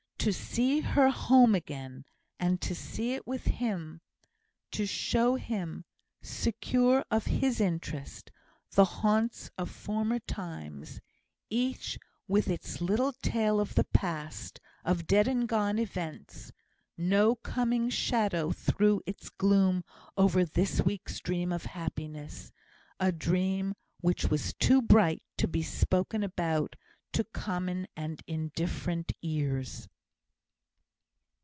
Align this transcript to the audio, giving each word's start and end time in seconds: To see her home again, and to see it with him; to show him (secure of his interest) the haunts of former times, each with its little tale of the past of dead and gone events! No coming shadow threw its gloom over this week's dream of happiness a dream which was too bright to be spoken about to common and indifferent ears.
To 0.23 0.31
see 0.31 0.81
her 0.81 1.09
home 1.09 1.55
again, 1.55 2.05
and 2.39 2.61
to 2.61 2.75
see 2.75 3.15
it 3.15 3.25
with 3.25 3.45
him; 3.45 4.01
to 4.69 4.85
show 4.85 5.33
him 5.33 5.83
(secure 6.21 7.03
of 7.09 7.25
his 7.25 7.59
interest) 7.59 8.29
the 8.73 8.85
haunts 8.85 9.49
of 9.57 9.71
former 9.71 10.19
times, 10.19 11.01
each 11.49 11.97
with 12.27 12.49
its 12.51 12.81
little 12.81 13.13
tale 13.23 13.59
of 13.59 13.73
the 13.73 13.83
past 13.83 14.59
of 14.85 15.07
dead 15.07 15.27
and 15.27 15.47
gone 15.47 15.79
events! 15.79 16.51
No 16.95 17.33
coming 17.35 17.89
shadow 17.89 18.51
threw 18.51 19.01
its 19.07 19.27
gloom 19.31 19.83
over 20.15 20.45
this 20.45 20.81
week's 20.81 21.19
dream 21.19 21.51
of 21.51 21.65
happiness 21.65 22.51
a 22.99 23.11
dream 23.11 23.73
which 24.01 24.25
was 24.25 24.53
too 24.53 24.83
bright 24.83 25.23
to 25.37 25.47
be 25.47 25.63
spoken 25.63 26.21
about 26.21 26.75
to 27.13 27.23
common 27.23 27.87
and 27.97 28.21
indifferent 28.27 29.13
ears. 29.23 29.87